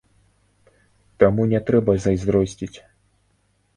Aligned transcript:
Таму 1.23 1.47
не 1.53 1.59
трэба 1.67 1.91
зайздросціць! 2.07 2.75